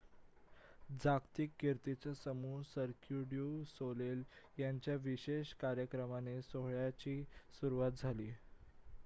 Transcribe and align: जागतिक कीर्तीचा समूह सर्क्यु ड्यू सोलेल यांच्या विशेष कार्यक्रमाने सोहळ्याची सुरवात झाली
जागतिक 1.01 1.51
कीर्तीचा 1.59 2.13
समूह 2.19 2.63
सर्क्यु 2.69 3.21
ड्यू 3.27 3.45
सोलेल 3.73 4.23
यांच्या 4.57 4.95
विशेष 5.03 5.53
कार्यक्रमाने 5.61 6.41
सोहळ्याची 6.43 7.21
सुरवात 7.61 8.03
झाली 8.03 8.31